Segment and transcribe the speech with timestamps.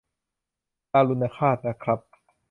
[0.93, 1.99] การุณฆาต นะครับ